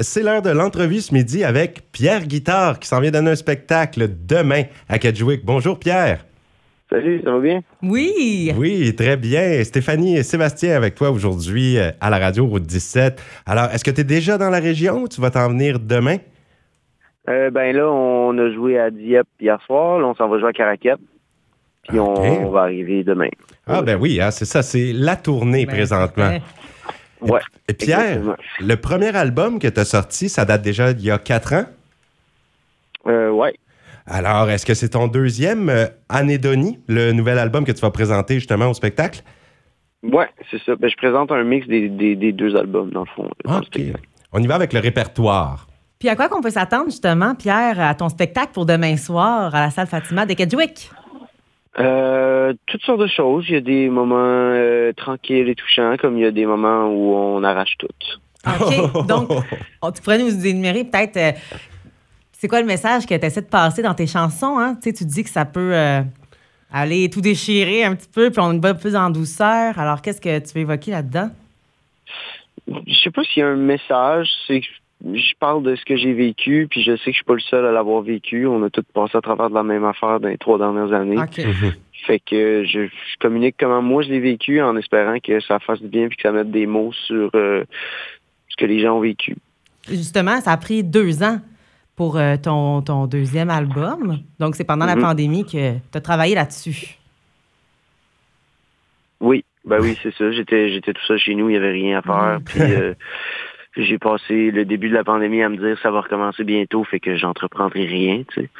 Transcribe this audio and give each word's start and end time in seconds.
C'est 0.00 0.22
l'heure 0.22 0.40
de 0.42 0.50
l'entrevue 0.50 1.00
ce 1.00 1.12
midi 1.12 1.44
avec 1.44 1.90
Pierre 1.92 2.26
Guitard 2.26 2.78
qui 2.80 2.88
s'en 2.88 3.00
vient 3.00 3.10
donner 3.10 3.32
un 3.32 3.36
spectacle 3.36 4.08
demain 4.26 4.62
à 4.88 4.98
Kedgewick. 4.98 5.44
Bonjour 5.44 5.78
Pierre. 5.78 6.24
Salut, 6.88 7.20
ça 7.22 7.32
va 7.32 7.38
bien? 7.38 7.60
Oui. 7.82 8.52
Oui, 8.56 8.94
très 8.96 9.16
bien. 9.16 9.62
Stéphanie 9.62 10.16
et 10.16 10.22
Sébastien 10.22 10.74
avec 10.74 10.94
toi 10.94 11.10
aujourd'hui 11.10 11.78
euh, 11.78 11.90
à 12.00 12.08
la 12.10 12.18
radio 12.18 12.46
Route 12.46 12.64
17. 12.64 13.22
Alors, 13.46 13.66
est-ce 13.72 13.84
que 13.84 13.90
tu 13.90 14.00
es 14.00 14.04
déjà 14.04 14.38
dans 14.38 14.50
la 14.50 14.58
région 14.58 15.02
ou 15.02 15.08
tu 15.08 15.20
vas 15.20 15.30
t'en 15.30 15.48
venir 15.50 15.78
demain? 15.78 16.16
Euh, 17.28 17.50
ben 17.50 17.76
là, 17.76 17.88
on 17.88 18.36
a 18.38 18.50
joué 18.52 18.78
à 18.78 18.90
Dieppe 18.90 19.28
hier 19.38 19.58
soir. 19.66 20.00
Là, 20.00 20.06
on 20.08 20.14
s'en 20.14 20.28
va 20.28 20.38
jouer 20.40 20.48
à 20.48 20.52
Caracat. 20.52 20.96
Puis 21.88 22.00
on, 22.00 22.14
Ok. 22.14 22.38
on 22.46 22.50
va 22.50 22.62
arriver 22.62 23.04
demain. 23.04 23.28
Ah 23.66 23.82
ben 23.82 23.96
oui, 24.00 24.20
hein, 24.20 24.30
c'est 24.30 24.44
ça, 24.46 24.62
c'est 24.62 24.92
la 24.92 25.14
tournée 25.16 25.66
Ben, 25.66 25.74
présentement. 25.74 26.38
Ouais. 27.22 27.40
Et 27.68 27.74
Pierre, 27.74 28.00
exactement. 28.18 28.36
le 28.60 28.76
premier 28.76 29.14
album 29.16 29.58
que 29.58 29.68
tu 29.68 29.80
as 29.80 29.84
sorti, 29.84 30.28
ça 30.28 30.44
date 30.44 30.62
déjà 30.62 30.92
d'il 30.92 31.06
y 31.06 31.10
a 31.10 31.18
quatre 31.18 31.54
ans? 31.54 31.64
Euh, 33.06 33.30
ouais. 33.30 33.54
Alors, 34.06 34.50
est-ce 34.50 34.66
que 34.66 34.74
c'est 34.74 34.90
ton 34.90 35.06
deuxième 35.08 35.68
euh, 35.68 35.86
Anédonie, 36.08 36.80
le 36.88 37.12
nouvel 37.12 37.38
album 37.38 37.64
que 37.64 37.72
tu 37.72 37.80
vas 37.80 37.90
présenter 37.90 38.34
justement 38.34 38.66
au 38.68 38.74
spectacle? 38.74 39.20
Ouais, 40.02 40.28
c'est 40.50 40.60
ça. 40.64 40.74
Ben, 40.76 40.88
je 40.90 40.96
présente 40.96 41.30
un 41.30 41.44
mix 41.44 41.66
des, 41.66 41.88
des- 41.88 42.16
des 42.16 42.32
deux 42.32 42.56
albums, 42.56 42.90
dans 42.90 43.00
le 43.00 43.10
fond. 43.14 43.28
dans 43.44 43.58
OK. 43.58 43.80
On 44.32 44.42
y 44.42 44.46
va 44.46 44.54
avec 44.54 44.72
le 44.72 44.80
répertoire. 44.80 45.66
Puis 45.98 46.08
à 46.08 46.16
quoi 46.16 46.28
qu'on 46.30 46.40
peut 46.40 46.50
s'attendre 46.50 46.86
justement, 46.86 47.34
Pierre, 47.34 47.78
à 47.78 47.94
ton 47.94 48.08
spectacle 48.08 48.52
pour 48.54 48.64
demain 48.64 48.96
soir 48.96 49.54
à 49.54 49.60
la 49.60 49.70
salle 49.70 49.86
Fatima 49.86 50.24
de 50.24 50.32
Kedgewick? 50.32 50.90
Euh, 51.78 52.52
toutes 52.66 52.82
sortes 52.82 53.00
de 53.00 53.06
choses. 53.06 53.44
Il 53.48 53.54
y 53.54 53.58
a 53.58 53.60
des 53.60 53.88
moments 53.88 54.16
euh, 54.18 54.92
tranquilles 54.92 55.48
et 55.48 55.54
touchants, 55.54 55.96
comme 55.98 56.16
il 56.18 56.22
y 56.22 56.26
a 56.26 56.30
des 56.32 56.44
moments 56.46 56.86
où 56.88 57.14
on 57.14 57.42
arrache 57.44 57.76
tout. 57.78 57.86
OK. 58.46 59.06
Donc, 59.06 59.30
on- 59.82 59.92
tu 59.92 60.02
pourrais 60.02 60.18
nous 60.18 60.46
énumérer 60.46 60.84
peut-être 60.84 61.16
euh, 61.16 61.32
c'est 62.32 62.48
quoi 62.48 62.60
le 62.60 62.66
message 62.66 63.06
que 63.06 63.14
tu 63.14 63.24
essaies 63.26 63.42
de 63.42 63.46
passer 63.46 63.82
dans 63.82 63.94
tes 63.94 64.06
chansons? 64.06 64.58
Hein? 64.58 64.74
Tu 64.82 64.90
sais, 64.90 64.96
tu 64.96 65.04
dis 65.04 65.22
que 65.22 65.30
ça 65.30 65.44
peut 65.44 65.74
aller 66.72 67.10
tout 67.10 67.20
déchirer 67.20 67.84
un 67.84 67.94
petit 67.94 68.08
peu, 68.08 68.30
puis 68.30 68.40
on 68.40 68.58
va 68.58 68.74
plus 68.74 68.96
en 68.96 69.10
douceur. 69.10 69.78
Alors, 69.78 70.00
qu'est-ce 70.02 70.20
que 70.20 70.38
tu 70.38 70.54
veux 70.54 70.60
évoquer 70.62 70.90
là-dedans? 70.92 71.30
Je 72.66 72.94
sais 73.02 73.10
pas 73.10 73.22
s'il 73.24 73.40
y 73.40 73.42
a 73.44 73.48
un 73.48 73.56
message. 73.56 74.28
C'est 74.46 74.62
je 75.02 75.32
parle 75.38 75.62
de 75.62 75.76
ce 75.76 75.84
que 75.84 75.96
j'ai 75.96 76.12
vécu, 76.12 76.66
puis 76.70 76.82
je 76.82 76.96
sais 76.96 77.04
que 77.06 77.10
je 77.12 77.16
suis 77.16 77.24
pas 77.24 77.34
le 77.34 77.40
seul 77.40 77.64
à 77.64 77.72
l'avoir 77.72 78.02
vécu. 78.02 78.46
On 78.46 78.62
a 78.62 78.70
tous 78.70 78.82
passé 78.94 79.16
à 79.16 79.20
travers 79.20 79.48
de 79.48 79.54
la 79.54 79.62
même 79.62 79.84
affaire 79.84 80.20
dans 80.20 80.28
les 80.28 80.38
trois 80.38 80.58
dernières 80.58 80.92
années. 80.92 81.18
OK. 81.18 81.40
Fait 82.06 82.18
que 82.18 82.64
je, 82.64 82.86
je 82.86 83.16
communique 83.20 83.56
comment 83.58 83.82
moi 83.82 84.02
je 84.02 84.08
l'ai 84.10 84.20
vécu 84.20 84.60
en 84.60 84.76
espérant 84.76 85.18
que 85.20 85.40
ça 85.40 85.58
fasse 85.58 85.80
du 85.82 85.88
bien 85.88 86.08
puis 86.08 86.16
que 86.16 86.22
ça 86.22 86.32
mette 86.32 86.50
des 86.50 86.66
mots 86.66 86.92
sur 86.92 87.30
euh, 87.34 87.64
ce 88.48 88.56
que 88.56 88.64
les 88.66 88.80
gens 88.80 88.96
ont 88.96 89.00
vécu. 89.00 89.36
Justement, 89.88 90.40
ça 90.40 90.52
a 90.52 90.56
pris 90.56 90.82
deux 90.84 91.22
ans 91.22 91.40
pour 91.96 92.16
euh, 92.18 92.36
ton, 92.42 92.80
ton 92.82 93.06
deuxième 93.06 93.50
album. 93.50 94.18
Donc, 94.38 94.54
c'est 94.54 94.64
pendant 94.64 94.86
la 94.86 94.96
Mhm. 94.96 95.02
pandémie 95.02 95.44
que 95.44 95.72
tu 95.74 95.78
as 95.98 96.00
travaillé 96.00 96.34
là-dessus. 96.34 96.96
Oui, 99.20 99.44
ben 99.64 99.78
oui, 99.80 99.98
c'est 100.02 100.14
ça. 100.14 100.30
J'étais 100.32 100.70
j'étais 100.70 100.92
tout 100.94 101.04
seul 101.06 101.18
chez 101.18 101.34
nous, 101.34 101.50
il 101.50 101.54
y 101.54 101.56
avait 101.56 101.72
rien 101.72 101.98
à 101.98 102.02
faire. 102.02 102.38
Mhm. 102.38 102.44
Puis 102.44 102.60
euh, 102.62 102.94
j'ai 103.76 103.98
passé 103.98 104.50
le 104.50 104.64
début 104.64 104.88
de 104.88 104.94
la 104.94 105.04
pandémie 105.04 105.42
à 105.42 105.48
me 105.48 105.56
dire 105.56 105.78
ça 105.82 105.90
va 105.90 106.00
recommencer 106.00 106.44
bientôt, 106.44 106.84
fait 106.84 107.00
que 107.00 107.16
j'entreprendrai 107.16 107.84
rien, 107.86 108.22
tu 108.32 108.42
sais. 108.42 108.50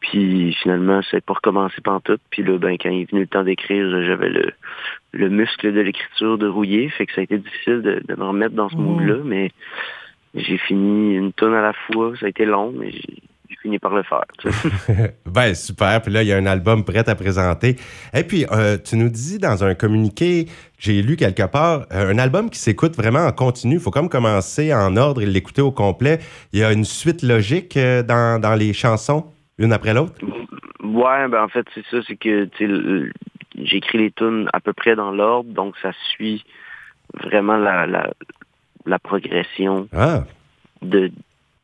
Puis 0.00 0.52
finalement, 0.62 1.00
c'est 1.10 1.24
pas 1.24 1.32
recommencé 1.32 1.80
pantoute. 1.80 2.20
Puis 2.30 2.42
là, 2.42 2.58
ben 2.58 2.76
quand 2.78 2.90
il 2.90 3.02
est 3.02 3.10
venu 3.10 3.22
le 3.22 3.26
temps 3.26 3.42
d'écrire, 3.42 4.02
j'avais 4.04 4.28
le, 4.28 4.52
le 5.12 5.28
muscle 5.30 5.72
de 5.72 5.80
l'écriture 5.80 6.36
de 6.36 6.46
rouiller, 6.46 6.90
fait 6.90 7.06
que 7.06 7.14
ça 7.14 7.22
a 7.22 7.24
été 7.24 7.38
difficile 7.38 7.80
de, 7.80 8.02
de 8.06 8.14
me 8.14 8.24
remettre 8.24 8.54
dans 8.54 8.68
ce 8.68 8.76
Mhm. 8.76 8.82
mood-là, 8.82 9.16
mais 9.24 9.50
j'ai 10.34 10.58
fini 10.58 11.14
une 11.16 11.32
tonne 11.32 11.54
à 11.54 11.62
la 11.62 11.72
fois. 11.72 12.12
Ça 12.20 12.26
a 12.26 12.28
été 12.28 12.44
long, 12.44 12.72
mais 12.76 12.90
j'ai 12.90 13.14
fini 13.64 13.78
par 13.78 13.94
le 13.94 14.02
faire. 14.02 14.24
tu 14.38 14.52
sais. 14.52 15.16
ben, 15.26 15.54
super. 15.54 16.02
Puis 16.02 16.12
là, 16.12 16.22
il 16.22 16.28
y 16.28 16.32
a 16.32 16.36
un 16.36 16.46
album 16.46 16.84
prêt 16.84 17.08
à 17.08 17.14
présenter. 17.14 17.76
Et 18.12 18.22
puis, 18.22 18.44
euh, 18.52 18.76
tu 18.76 18.96
nous 18.96 19.08
dis 19.08 19.38
dans 19.38 19.64
un 19.64 19.74
communiqué 19.74 20.46
j'ai 20.78 21.00
lu 21.00 21.16
quelque 21.16 21.46
part, 21.46 21.86
euh, 21.92 22.12
un 22.12 22.18
album 22.18 22.50
qui 22.50 22.58
s'écoute 22.58 22.94
vraiment 22.94 23.20
en 23.26 23.32
continu. 23.32 23.76
Il 23.76 23.80
faut 23.80 23.90
comme 23.90 24.10
commencer 24.10 24.74
en 24.74 24.98
ordre 24.98 25.22
et 25.22 25.26
l'écouter 25.26 25.62
au 25.62 25.70
complet. 25.70 26.18
Il 26.52 26.58
y 26.58 26.64
a 26.64 26.72
une 26.72 26.84
suite 26.84 27.22
logique 27.22 27.78
euh, 27.78 28.02
dans, 28.02 28.38
dans 28.38 28.54
les 28.54 28.74
chansons, 28.74 29.24
une 29.56 29.72
après 29.72 29.94
l'autre? 29.94 30.12
Ouais, 30.82 31.26
ben 31.28 31.44
en 31.44 31.48
fait, 31.48 31.66
c'est 31.74 31.84
ça, 31.90 31.96
c'est 32.06 32.16
que 32.16 32.50
j'écris 33.56 33.98
les 33.98 34.10
tunes 34.10 34.50
à 34.52 34.60
peu 34.60 34.74
près 34.74 34.94
dans 34.94 35.10
l'ordre, 35.10 35.50
donc 35.50 35.74
ça 35.80 35.92
suit 36.10 36.44
vraiment 37.22 37.56
la, 37.56 37.86
la, 37.86 38.10
la 38.84 38.98
progression 38.98 39.88
Ah, 39.94 40.24
de, 40.82 41.10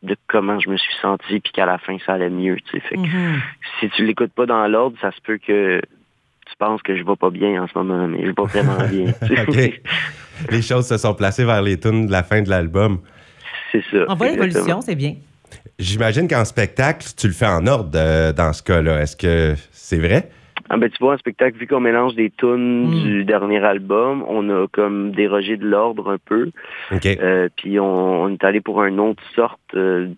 de 0.02 0.16
comment 0.28 0.58
je 0.60 0.70
me 0.70 0.76
suis 0.76 0.94
senti, 1.02 1.40
puis 1.40 1.52
qu'à 1.52 1.66
la 1.66 1.78
fin, 1.78 1.96
ça 2.06 2.14
allait 2.14 2.30
mieux. 2.30 2.56
tu 2.56 2.72
sais. 2.72 2.80
Fait 2.80 2.94
que 2.96 3.00
Mhm. 3.00 3.40
si 3.80 3.90
tu 3.90 4.04
l'écoutes 4.06 4.32
pas 4.32 4.46
dans 4.46 4.66
l'ordre, 4.66 4.96
ça 5.00 5.10
se 5.12 5.20
peut 5.20 5.38
que 5.38 5.80
tu 5.80 6.56
penses 6.58 6.82
que 6.82 6.96
je 6.96 7.02
vais 7.04 7.16
pas 7.16 7.30
bien 7.30 7.62
en 7.62 7.68
ce 7.68 7.72
moment, 7.76 8.06
mais 8.08 8.22
je 8.22 8.26
vais 8.28 8.32
pas 8.32 8.44
vraiment 8.44 8.78
bien. 8.90 9.12
les 10.50 10.62
choses 10.62 10.86
se 10.86 10.96
sont 10.98 11.14
placées 11.14 11.44
vers 11.44 11.62
les 11.62 11.78
tunes 11.78 12.06
de 12.06 12.12
la 12.12 12.22
fin 12.22 12.42
de 12.42 12.48
l'album. 12.50 13.00
c'est 13.72 13.84
ça. 13.90 14.04
On 14.08 14.14
voit 14.14 14.28
l'évolution, 14.30 14.80
c'est 14.80 14.94
bien. 14.96 15.14
J'imagine 15.78 16.28
qu'en 16.28 16.44
spectacle, 16.44 17.06
tu 17.16 17.26
le 17.26 17.32
fais 17.32 17.46
en 17.46 17.66
ordre 17.66 17.90
euh, 17.94 18.32
dans 18.32 18.52
ce 18.52 18.62
cas-là. 18.62 19.00
Est-ce 19.02 19.16
que 19.16 19.54
c'est 19.72 19.98
vrai? 19.98 20.30
Ah 20.72 20.76
ben 20.76 20.88
tu 20.88 20.98
vois, 21.00 21.14
un 21.14 21.18
spectacle, 21.18 21.58
vu 21.58 21.66
qu'on 21.66 21.80
mélange 21.80 22.14
des 22.14 22.30
tunes 22.30 22.86
Mm. 22.86 23.02
du 23.02 23.24
dernier 23.24 23.58
album, 23.64 24.24
on 24.28 24.48
a 24.50 24.66
comme 24.68 25.10
dérogé 25.10 25.56
de 25.56 25.66
l'ordre 25.68 26.10
un 26.12 26.18
peu. 26.18 26.50
OK. 26.92 27.04
Euh, 27.06 27.48
puis 27.56 27.80
on, 27.80 28.22
on 28.22 28.28
est 28.28 28.44
allé 28.44 28.60
pour 28.60 28.82
une 28.84 29.00
autre 29.00 29.22
sorte 29.34 29.60
euh, 29.74 30.08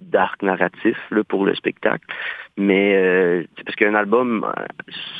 d'arc 0.00 0.42
narratif 0.42 0.96
là, 1.10 1.22
pour 1.22 1.44
le 1.44 1.54
spectacle. 1.54 2.04
Mais 2.56 2.94
euh, 2.96 3.42
c'est 3.56 3.64
parce 3.64 3.76
qu'un 3.76 3.94
album 3.94 4.44
euh, 4.44 4.62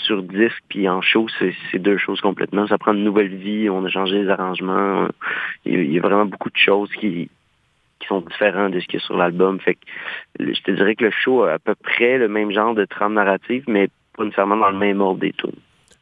sur 0.04 0.22
disque 0.22 0.62
puis 0.68 0.88
en 0.88 1.00
show, 1.02 1.26
c'est 1.38 1.78
deux 1.78 1.98
choses 1.98 2.20
complètement. 2.20 2.66
Ça 2.66 2.78
prend 2.78 2.92
une 2.94 3.04
nouvelle 3.04 3.34
vie, 3.34 3.68
on 3.70 3.84
a 3.84 3.88
changé 3.90 4.22
les 4.22 4.28
arrangements. 4.28 5.08
Il 5.66 5.92
y 5.92 5.98
a- 5.98 6.02
vraiment 6.02 6.24
beaucoup 6.26 6.50
de 6.50 6.56
choses 6.56 6.90
qui 6.98 7.28
qui 8.00 8.06
sont 8.08 8.22
différentes 8.22 8.72
de 8.72 8.80
ce 8.80 8.86
qu'il 8.86 8.98
y 8.98 9.02
a 9.02 9.04
sur 9.04 9.16
l'album. 9.18 9.60
Fait 9.60 9.74
que 9.74 9.80
je 10.38 10.60
te 10.62 10.70
dirais 10.70 10.94
que 10.94 11.04
le 11.04 11.10
show 11.10 11.42
a 11.42 11.52
à 11.52 11.58
peu 11.58 11.74
près 11.74 12.16
le 12.16 12.28
même 12.28 12.50
genre 12.50 12.74
de 12.74 12.86
trame 12.86 13.12
narrative, 13.12 13.64
mais 13.68 13.88
pas 14.20 14.24
nécessairement 14.26 14.56
dans 14.56 14.70
le 14.70 14.78
même 14.78 15.00
ordre 15.00 15.20
des 15.20 15.32
tunes. 15.32 15.50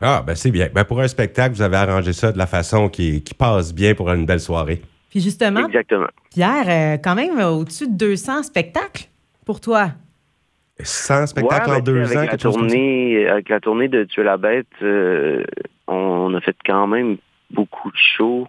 Ah, 0.00 0.22
ben 0.26 0.34
c'est 0.34 0.50
bien. 0.50 0.68
Ben, 0.72 0.84
pour 0.84 1.00
un 1.00 1.08
spectacle, 1.08 1.54
vous 1.54 1.62
avez 1.62 1.76
arrangé 1.76 2.12
ça 2.12 2.30
de 2.32 2.38
la 2.38 2.46
façon 2.46 2.88
qui, 2.88 3.22
qui 3.22 3.34
passe 3.34 3.74
bien 3.74 3.94
pour 3.94 4.10
une 4.10 4.26
belle 4.26 4.40
soirée. 4.40 4.80
Puis 5.10 5.20
justement, 5.20 5.66
Exactement. 5.66 6.06
Pierre, 6.30 6.66
euh, 6.68 6.98
quand 7.02 7.14
même 7.14 7.38
euh, 7.38 7.48
au-dessus 7.50 7.88
de 7.88 7.96
200 7.96 8.42
spectacles 8.44 9.04
pour 9.46 9.60
toi. 9.60 9.88
100 10.80 11.26
spectacles 11.28 11.70
Ouais, 11.70 11.76
en 11.76 11.80
deux 11.80 12.04
sais, 12.04 12.14
ans, 12.14 12.18
avec 12.20 12.30
la 12.32 12.38
tournée, 12.38 13.26
avec 13.26 13.48
la 13.48 13.58
tournée 13.60 13.88
de 13.88 14.04
Tuer 14.04 14.22
la 14.22 14.36
bête, 14.36 14.66
euh, 14.82 15.42
on 15.88 16.32
a 16.34 16.40
fait 16.40 16.56
quand 16.64 16.86
même 16.86 17.16
beaucoup 17.50 17.90
de 17.90 17.96
shows. 18.16 18.46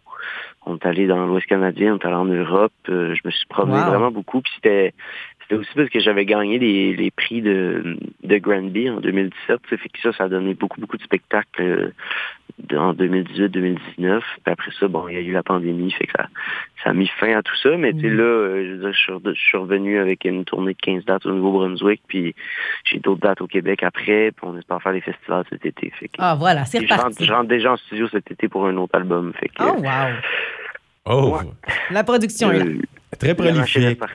On 0.67 0.75
est 0.75 0.85
allé 0.85 1.07
dans 1.07 1.25
l'Ouest 1.25 1.47
canadien, 1.47 1.95
on 1.95 1.97
est 1.97 2.05
allé 2.05 2.15
en 2.15 2.25
Europe. 2.25 2.73
euh, 2.89 3.15
je 3.15 3.21
me 3.25 3.31
suis 3.31 3.47
promené 3.47 3.79
Wow. 3.79 3.85
vraiment 3.85 4.11
beaucoup. 4.11 4.41
Puis 4.41 4.51
c'était 4.55 4.93
c'était 5.49 5.59
aussi 5.61 5.71
parce 5.75 5.89
que 5.89 5.99
j'avais 5.99 6.25
gagné 6.25 6.59
les, 6.59 6.95
les 6.95 7.09
prix 7.11 7.41
de, 7.41 7.97
de 8.23 8.37
Granby 8.37 8.89
en 8.89 8.99
2017. 8.99 9.59
Ça 9.69 9.77
fait 9.77 9.89
que 9.89 9.99
ça, 10.03 10.13
ça 10.13 10.25
a 10.25 10.29
donné 10.29 10.53
beaucoup, 10.53 10.79
beaucoup 10.79 10.97
de 10.97 11.01
spectacles 11.03 11.61
euh, 11.61 11.91
en 12.77 12.93
2018-2019. 12.93 13.77
Puis 13.97 14.21
après 14.45 14.71
ça, 14.79 14.87
bon, 14.87 15.07
il 15.07 15.15
y 15.15 15.17
a 15.17 15.21
eu 15.21 15.31
la 15.31 15.41
pandémie, 15.43 15.91
fait 15.91 16.05
que 16.05 16.11
ça, 16.17 16.27
ça 16.83 16.89
a 16.91 16.93
mis 16.93 17.07
fin 17.19 17.35
à 17.37 17.41
tout 17.41 17.55
ça. 17.63 17.75
Mais 17.77 17.93
Mm. 17.93 18.01
là, 18.17 18.23
euh, 18.23 18.65
je 18.65 18.71
veux 18.73 18.77
dire, 18.79 18.93
je 18.93 18.97
suis 18.99 19.11
re- 19.13 19.33
je 19.35 19.41
suis 19.41 19.57
revenu 19.57 19.97
avec 19.97 20.23
une 20.25 20.45
tournée 20.45 20.73
de 20.73 20.79
15 20.79 21.05
dates 21.05 21.25
au 21.25 21.31
Nouveau-Brunswick, 21.31 22.01
puis 22.07 22.35
j'ai 22.85 22.99
d'autres 22.99 23.21
dates 23.21 23.41
au 23.41 23.47
Québec 23.47 23.81
après, 23.83 24.31
puis 24.31 24.43
on 24.43 24.57
espère 24.57 24.81
faire 24.83 24.93
des 24.93 25.01
festivals 25.01 25.45
cet 25.49 25.65
été. 25.65 25.89
Fait 25.99 26.09
que, 26.09 26.13
Ah, 26.19 26.35
voilà, 26.37 26.65
c'est 26.65 26.77
puis 26.79 26.87
je, 26.87 26.93
rentre, 26.93 27.05
reparti. 27.05 27.25
je 27.25 27.33
rentre 27.33 27.47
déjà 27.49 27.71
en 27.73 27.77
studio 27.77 28.07
cet 28.09 28.29
été 28.31 28.47
pour 28.47 28.67
un 28.67 28.77
autre 28.77 28.95
album. 28.95 29.33
Fait 29.39 29.47
que, 29.47 29.53
Oh, 29.63 29.73
wow. 29.77 30.13
Oh, 31.09 31.35
Ouais. 31.37 31.47
La 31.91 32.03
production 32.03 32.51
est 32.51 32.59
là. 32.59 32.65
euh, 32.65 32.77
très 33.17 33.33
prolifique. 33.35 33.99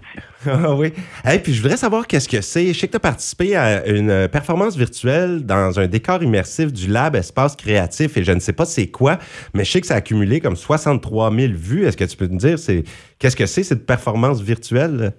Ah 0.47 0.75
oui. 0.75 0.93
Et 1.33 1.39
puis, 1.39 1.55
je 1.55 1.63
voudrais 1.63 1.79
savoir 1.79 2.07
qu'est-ce 2.07 2.29
que 2.29 2.43
c'est. 2.43 2.67
Je 2.75 2.79
sais 2.79 2.87
que 2.87 2.93
tu 2.93 2.97
as 2.99 3.01
participé 3.01 3.57
à 3.57 3.87
une 3.89 4.29
performance 4.29 4.77
virtuelle 4.77 5.43
dans 5.47 5.81
un 5.81 5.87
décor 5.87 6.23
immersif 6.23 6.71
du 6.71 6.87
Lab 6.91 7.17
Espace 7.17 7.57
Créatif 7.57 8.19
et 8.19 8.25
je 8.25 8.31
ne 8.33 8.41
sais 8.41 8.53
pas 8.53 8.67
c'est 8.67 8.89
quoi, 8.91 9.17
mais 9.55 9.65
je 9.65 9.71
sais 9.71 9.81
que 9.81 9.87
ça 9.87 9.95
a 9.95 9.97
accumulé 9.97 10.41
comme 10.41 10.55
63 10.55 11.31
000 11.35 11.53
vues. 11.55 11.87
Est-ce 11.87 11.97
que 11.97 12.05
tu 12.05 12.15
peux 12.19 12.27
me 12.29 12.37
dire 12.37 12.59
c'est 12.59 12.85
qu'est-ce 13.19 13.37
que 13.37 13.47
c'est 13.47 13.63
cette 13.63 13.87
performance 13.87 14.43
virtuelle? 14.43 15.13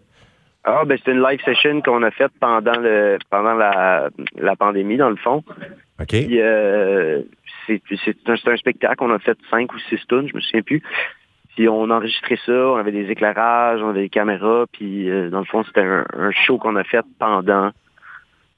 Ah, 0.64 0.84
ben 0.86 0.96
c'est 1.04 1.12
une 1.12 1.24
live 1.24 1.40
session 1.44 1.82
qu'on 1.82 2.04
a 2.04 2.12
faite 2.12 2.32
pendant 2.40 2.80
le 2.80 3.18
pendant 3.32 3.56
la, 3.56 4.10
la 4.38 4.56
pandémie, 4.56 4.98
dans 4.98 5.10
le 5.10 5.16
fond. 5.16 5.44
OK. 6.00 6.08
Puis, 6.08 6.40
euh, 6.40 7.22
c'est 7.66 7.82
c'est 8.06 8.16
un, 8.28 8.36
c'est 8.36 8.52
un 8.52 8.58
spectacle. 8.58 8.98
On 9.00 9.12
a 9.12 9.18
fait 9.18 9.38
cinq 9.50 9.74
ou 9.74 9.80
six 9.90 10.00
tonnes, 10.08 10.28
je 10.30 10.36
me 10.36 10.42
souviens 10.42 10.62
plus. 10.62 10.84
Puis 11.56 11.69
on 11.69 11.90
a 11.90 11.96
enregistré 11.96 12.38
ça, 12.46 12.52
on 12.52 12.75
avait 12.75 12.92
des 12.92 13.10
éclairages, 13.10 13.81
on 13.81 13.90
avait 13.90 14.04
des 14.04 14.10
caméras, 14.10 14.66
puis 14.72 15.10
euh, 15.10 15.30
dans 15.30 15.40
le 15.40 15.46
fond, 15.46 15.63
c'était 15.63 15.81
un, 15.81 16.06
un 16.18 16.31
show 16.31 16.57
qu'on 16.57 16.75
a 16.75 16.84
fait 16.84 17.06
pendant 17.18 17.72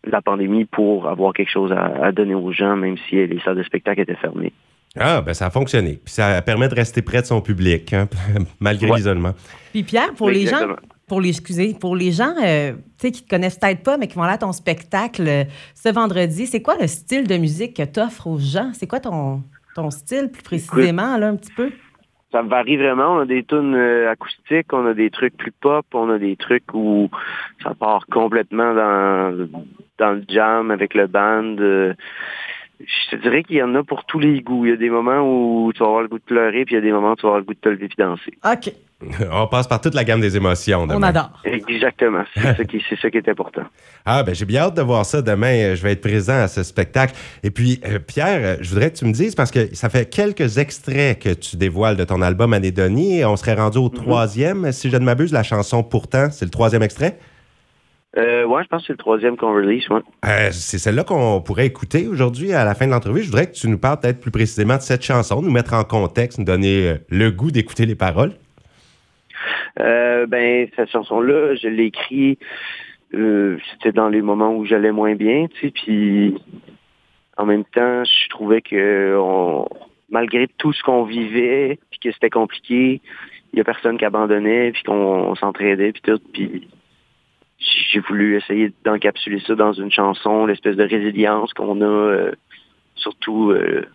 la 0.04 0.22
pandémie 0.22 0.66
pour 0.66 1.08
avoir 1.08 1.34
quelque 1.34 1.52
chose 1.52 1.72
à, 1.72 2.06
à 2.06 2.12
donner 2.12 2.36
aux 2.36 2.52
gens, 2.52 2.76
même 2.76 2.98
si 3.08 3.16
les 3.16 3.40
salles 3.42 3.58
de 3.58 3.64
spectacle 3.64 4.02
étaient 4.02 4.16
fermées. 4.16 4.54
Ah, 5.00 5.22
ben 5.22 5.34
ça 5.34 5.48
a 5.48 5.50
fonctionné. 5.50 6.00
Puis 6.04 6.14
ça 6.14 6.42
permet 6.42 6.68
de 6.68 6.76
rester 6.76 7.02
près 7.02 7.22
de 7.22 7.28
son 7.28 7.42
public, 7.42 7.94
hein, 7.94 8.08
malgré 8.60 8.90
l'isolement. 8.96 9.34
Puis 9.72 9.84
Pierre, 9.84 10.14
pour 10.14 10.30
les 10.30 10.48
gens, 10.48 10.76
pour 11.08 11.22
les 11.22 11.30
excusez, 11.30 11.76
pour 11.80 11.96
les 11.96 12.12
gens 12.12 12.34
euh, 12.44 12.74
qui 12.98 13.12
te 13.12 13.30
connaissent 13.30 13.60
peut-être 13.60 13.84
pas, 13.84 13.98
mais 13.98 14.08
qui 14.08 14.16
vont 14.16 14.24
aller 14.24 14.34
à 14.34 14.40
ton 14.40 14.54
spectacle 14.54 15.28
euh, 15.28 15.44
ce 15.76 15.90
vendredi, 15.90 16.48
c'est 16.48 16.62
quoi 16.62 16.76
le 16.80 16.88
style 16.88 17.28
de 17.28 17.38
musique 17.38 17.76
que 17.76 17.84
tu 17.84 18.00
offres 18.00 18.28
aux 18.28 18.40
gens? 18.40 18.72
C'est 18.74 18.88
quoi 18.88 19.00
ton, 19.00 19.44
ton 19.76 19.92
style 19.92 20.30
plus 20.32 20.44
précisément, 20.44 21.18
là, 21.18 21.28
un 21.30 21.36
petit 21.36 21.54
peu? 21.56 21.72
Ça 22.38 22.44
varie 22.44 22.78
vraiment. 22.78 23.16
On 23.16 23.20
a 23.22 23.26
des 23.26 23.44
tunes 23.44 23.74
euh, 23.74 24.12
acoustiques, 24.12 24.72
on 24.72 24.86
a 24.86 24.94
des 24.94 25.10
trucs 25.10 25.36
plus 25.36 25.52
pop, 25.52 25.88
on 25.96 26.12
a 26.12 26.20
des 26.20 26.36
trucs 26.36 26.72
où 26.72 27.10
ça 27.64 27.74
part 27.74 28.06
complètement 28.12 28.76
dans, 28.76 29.48
dans 29.98 30.12
le 30.12 30.24
jam 30.30 30.70
avec 30.70 30.94
le 30.94 31.08
band. 31.08 31.56
Euh, 32.80 32.86
je 32.86 33.16
te 33.16 33.22
dirais 33.22 33.44
qu'il 33.44 33.58
y 33.58 33.64
en 33.64 33.74
a 33.76 33.84
pour 33.84 34.06
tous 34.06 34.20
les 34.20 34.42
goûts. 34.42 34.66
Il 34.66 34.70
y 34.70 34.74
a 34.74 34.78
des 34.78 34.90
moments 34.90 35.22
où 35.22 35.72
tu 35.74 35.80
vas 35.80 35.86
avoir 35.86 36.02
le 36.02 36.08
goût 36.08 36.20
de 36.20 36.24
pleurer, 36.24 36.66
puis 36.66 36.76
il 36.76 36.78
y 36.78 36.82
a 36.82 36.82
des 36.82 36.92
moments 36.92 37.12
où 37.12 37.16
tu 37.16 37.24
vas 37.24 37.30
avoir 37.30 37.40
le 37.40 37.46
goût 37.46 37.54
de 37.54 37.60
te 37.60 37.70
lever 37.70 37.86
et 37.86 38.02
danser. 38.02 38.38
OK. 38.46 38.74
On 39.32 39.46
passe 39.46 39.68
par 39.68 39.80
toute 39.80 39.94
la 39.94 40.04
gamme 40.04 40.22
des 40.22 40.36
émotions. 40.36 40.88
Demain. 40.88 40.98
On 41.00 41.04
adore. 41.04 41.32
Exactement. 41.44 42.24
C'est 42.34 42.58
ça, 42.58 42.66
qui, 42.66 42.84
ça 43.00 43.10
qui 43.10 43.18
est 43.18 43.30
important. 43.30 43.64
Ah, 44.10 44.24
ben 44.24 44.34
j'ai 44.34 44.46
bien 44.46 44.62
hâte 44.62 44.78
de 44.78 44.82
voir 44.82 45.06
ça 45.06 45.22
demain. 45.22 45.76
Je 45.76 45.84
vais 45.84 45.92
être 45.92 46.02
présent 46.02 46.40
à 46.40 46.48
ce 46.48 46.64
spectacle. 46.64 47.14
Et 47.44 47.52
puis, 47.52 47.82
euh, 47.86 48.00
Pierre, 48.00 48.58
je 48.62 48.70
voudrais 48.70 48.90
que 48.90 48.96
tu 48.96 49.04
me 49.04 49.12
dises, 49.12 49.36
parce 49.36 49.52
que 49.52 49.76
ça 49.76 49.90
fait 49.90 50.10
quelques 50.10 50.60
extraits 50.60 51.22
que 51.22 51.34
tu 51.34 51.58
dévoiles 51.58 51.98
de 51.98 52.06
ton 52.06 52.22
album 52.22 52.54
Anédonie. 52.54 53.26
On 53.26 53.36
serait 53.36 53.56
rendu 53.56 53.80
au 53.80 53.90
mhm. 53.90 53.96
troisième, 53.96 54.72
si 54.72 54.90
je 54.90 54.96
ne 54.96 55.04
m'abuse, 55.04 55.34
la 55.34 55.44
chanson 55.44 55.84
Pourtant, 55.84 56.30
c'est 56.32 56.46
le 56.46 56.52
troisième 56.52 56.84
extrait? 56.84 57.20
Euh, 58.18 58.46
ouais, 58.46 58.64
je 58.64 58.68
pense 58.68 58.82
que 58.82 58.88
c'est 58.88 58.94
le 58.94 58.98
troisième 58.98 59.38
qu'on 59.38 59.54
release, 59.54 59.88
ouais. 59.90 60.02
Euh, 60.26 60.50
c'est 60.52 60.80
celle-là 60.80 61.04
qu'on 61.04 61.40
pourrait 61.42 61.68
écouter 61.68 62.08
aujourd'hui 62.08 62.52
à 62.52 62.66
la 62.66 62.74
fin 62.74 62.88
de 62.88 62.92
l'entrevue. 62.92 63.22
Je 63.22 63.28
voudrais 63.28 63.46
que 63.46 63.56
tu 63.56 63.68
nous 63.68 63.78
parles 63.78 64.00
peut-être 64.00 64.20
plus 64.20 64.32
précisément 64.32 64.78
de 64.78 64.82
cette 64.82 65.04
chanson, 65.04 65.42
nous 65.42 65.52
mettre 65.52 65.74
en 65.74 65.84
contexte, 65.84 66.40
nous 66.40 66.46
donner 66.46 66.90
euh, 66.90 66.96
le 67.10 67.30
goût 67.30 67.52
d'écouter 67.52 67.86
les 67.86 67.96
paroles. 67.96 68.32
Euh, 69.80 70.26
ben, 70.26 70.68
cette 70.76 70.90
chanson-là, 70.90 71.54
je 71.56 71.68
l'ai 71.68 71.86
écrite, 71.86 72.40
c'était 73.12 73.92
dans 73.92 74.10
les 74.10 74.24
moments 74.24 74.56
où 74.56 74.66
j'allais 74.66 74.92
moins 74.92 75.16
bien, 75.16 75.48
tu 75.54 75.68
sais, 75.68 75.72
puis 75.72 76.36
en 77.38 77.46
même 77.46 77.66
temps, 77.66 78.04
je 78.04 78.30
trouvais 78.30 78.62
que 78.62 79.16
malgré 80.10 80.48
tout 80.58 80.74
ce 80.74 80.82
qu'on 80.82 81.04
vivait, 81.04 81.78
puis 81.92 82.00
que 82.00 82.12
c'était 82.12 82.32
compliqué, 82.32 83.00
il 83.54 83.58
y 83.58 83.62
a 83.62 83.64
personne 83.64 83.98
qui 83.98 84.06
abandonnait, 84.06 84.72
puis 84.72 84.82
qu'on 84.84 85.36
s'entraidait, 85.36 85.92
puis 85.92 86.02
tout, 86.02 86.20
puis 86.34 86.68
j'ai 87.60 88.00
voulu 88.00 88.38
essayer 88.38 88.72
d'encapsuler 88.84 89.40
ça 89.46 89.56
dans 89.56 89.74
une 89.74 89.92
chanson, 89.92 90.46
l'espèce 90.46 90.76
de 90.76 90.84
résilience 90.84 91.54
qu'on 91.54 91.82
a, 91.82 91.86
euh, 91.86 92.32
surtout 92.96 93.52
euh, 93.52 93.86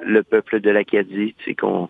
le 0.00 0.22
peuple 0.22 0.60
de 0.60 0.70
l'Acadie, 0.70 1.34
tu 1.38 1.44
sais, 1.44 1.54
qu'on 1.54 1.88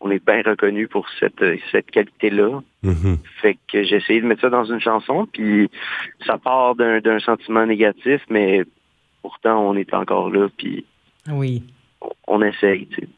on 0.00 0.10
est 0.10 0.24
bien 0.24 0.42
reconnu 0.42 0.86
pour 0.86 1.06
cette, 1.18 1.42
cette 1.72 1.90
qualité-là. 1.90 2.60
Mm-hmm. 2.84 3.16
Fait 3.40 3.58
que 3.72 3.82
j'ai 3.84 3.96
essayé 3.96 4.20
de 4.20 4.26
mettre 4.26 4.42
ça 4.42 4.50
dans 4.50 4.64
une 4.64 4.80
chanson, 4.80 5.26
puis 5.32 5.70
ça 6.26 6.36
part 6.36 6.74
d'un 6.74 7.18
sentiment 7.20 7.64
négatif, 7.64 8.20
mais 8.28 8.64
pourtant 9.22 9.66
on 9.66 9.74
est 9.76 9.94
encore 9.94 10.28
là, 10.28 10.48
puis 10.58 10.84
oui. 11.30 11.62
on, 12.02 12.10
on 12.26 12.42
essaye, 12.42 12.86
tu 12.88 13.08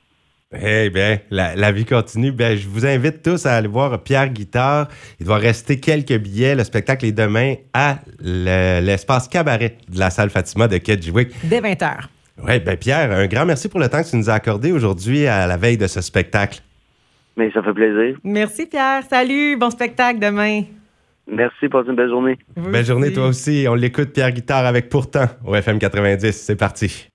Eh 0.53 0.91
bien, 0.91 1.19
la, 1.31 1.73
vie 1.73 1.85
continue. 1.85 2.31
Ben, 2.31 2.57
je 2.57 2.69
vous 2.69 2.87
invite 2.87 3.23
tous 3.23 3.47
à 3.47 3.55
aller 3.55 3.69
voir 3.69 4.03
Pierre 4.03 4.29
Guitare. 4.29 4.89
Il 5.19 5.27
doit 5.27 5.39
rester 5.39 5.81
quelques 5.81 6.17
billets. 6.19 6.55
Le 6.55 6.63
spectacle 6.63 7.05
est 7.05 7.13
demain 7.13 7.55
à 7.75 7.99
l'espace 8.21 9.27
cabaret 9.29 9.77
de 9.89 9.99
la 9.99 10.11
salle 10.11 10.31
Fatima 10.31 10.69
de 10.69 10.79
Kedgewick. 10.79 11.31
Dès 11.45 11.61
20h. 11.61 12.09
Oui, 12.47 12.61
ben 12.61 12.77
Pierre, 12.77 13.11
un 13.13 13.27
grand 13.27 13.47
merci 13.47 13.69
pour 13.69 13.81
le 13.81 13.89
temps 13.89 14.03
que 14.03 14.11
tu 14.11 14.17
nous 14.17 14.31
as 14.31 14.35
accordé 14.35 14.71
aujourd'hui 14.71 15.27
à 15.27 15.47
la 15.47 15.57
veille 15.57 15.79
de 15.79 15.87
ce 15.87 16.01
spectacle. 16.01 16.61
Mais 17.37 17.51
ça 17.51 17.63
fait 17.63 17.73
plaisir. 17.73 18.17
Merci 18.23 18.67
Pierre. 18.67 19.03
Salut, 19.09 19.57
bon 19.57 19.71
spectacle 19.71 20.21
demain. 20.21 20.63
Merci, 21.29 21.69
passe 21.69 21.87
une 21.89 21.97
belle 21.97 22.09
journée. 22.09 22.39
belle 22.57 22.85
journée 22.85 23.13
toi 23.13 23.27
aussi. 23.27 23.67
On 23.69 23.75
l'écoute 23.75 24.13
Pierre 24.13 24.31
Guitare 24.31 24.65
avec 24.65 24.89
Pourtant 24.89 25.27
au 25.45 25.55
FM 25.57 25.79
90. 25.79 26.31
C'est 26.31 26.57
parti. 26.57 27.09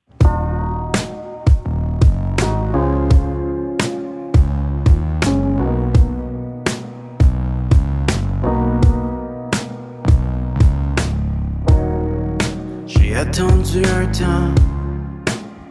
Attendu 13.72 13.86
un 13.86 14.06
temps, 14.08 14.54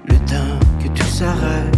le 0.09 0.15
temps 0.27 0.59
que 0.83 0.89
tout 0.89 1.07
s'arrête. 1.07 1.77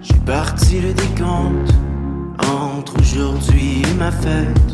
J'ai 0.00 0.20
parti 0.24 0.80
le 0.80 0.92
décompte 0.92 1.74
entre 2.48 2.98
aujourd'hui 3.00 3.82
et 3.82 3.94
ma 3.94 4.10
fête. 4.10 4.72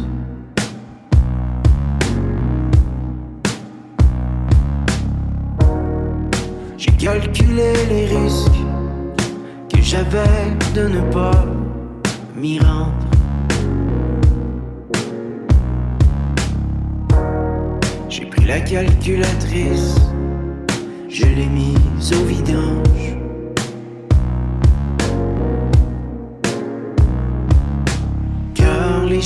J'ai 6.76 6.92
calculé 6.92 7.72
les 7.88 8.06
risques 8.06 8.50
que 9.72 9.80
j'avais 9.80 10.56
de 10.74 10.88
ne 10.88 11.12
pas 11.12 11.44
m'y 12.36 12.58
rendre. 12.58 13.11
La 18.46 18.60
calculatrice, 18.60 19.94
je 21.08 21.24
l'ai 21.24 21.46
mise 21.46 22.12
au 22.12 22.24
vidange. 22.24 23.16
Car 28.54 29.04
les 29.06 29.22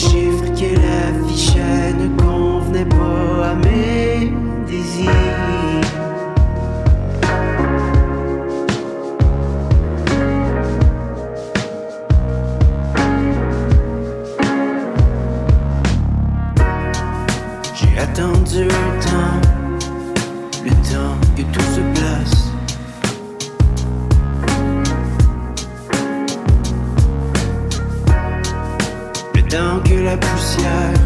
temps 29.56 29.80
que 29.88 29.98
la 30.02 30.16
poussière 30.18 31.00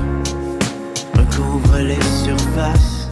recouvre 1.14 1.78
les 1.78 2.04
surfaces. 2.24 3.08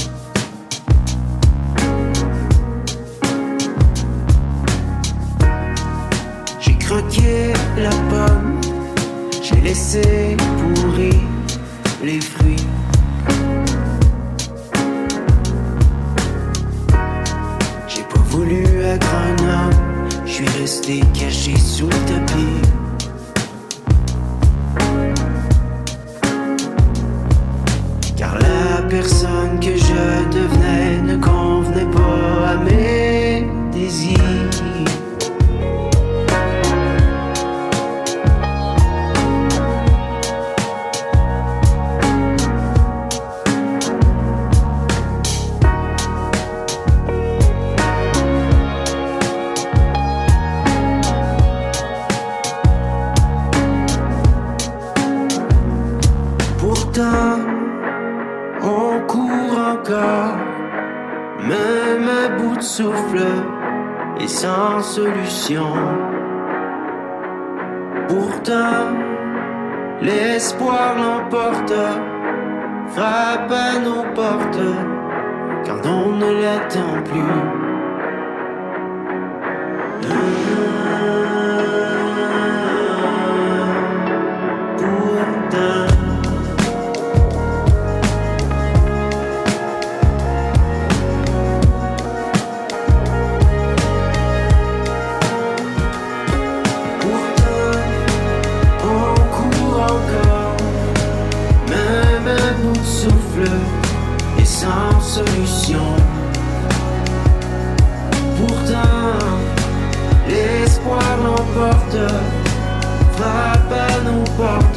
J'ai 6.61 6.76
croqué 6.78 7.52
la 7.76 7.95
pomme, 8.11 8.61
j'ai 9.42 9.61
laissé 9.61 10.37
pourrir 10.59 11.14
les 12.02 12.21
fruits. 12.21 12.66
je 20.25 20.33
suis 20.33 20.61
resté 20.61 21.00
caché 21.12 21.57
sous 21.57 21.87
le 21.87 22.00
tapis. 22.07 22.77
Pourtant, 68.08 68.96
l'espoir 70.02 70.96
l'emporte 70.96 71.74
frappe 72.88 73.52
à 73.52 73.78
nos 73.78 74.02
portes 74.14 74.74
quand 75.66 75.86
on 75.86 76.16
ne 76.16 76.42
l'attend 76.42 77.02
plus. 77.04 77.67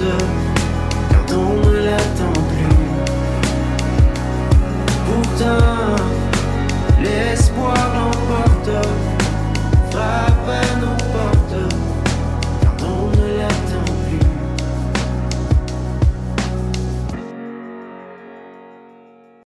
때 0.01 0.40